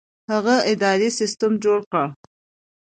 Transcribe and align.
هغه 0.31 0.55
اداري 0.71 1.09
سیستم 1.19 1.51
جوړ 1.63 1.79
کړ. 1.91 2.07